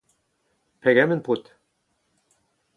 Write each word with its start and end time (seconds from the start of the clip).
Pegement, 0.87 1.23
paotr? 1.29 1.55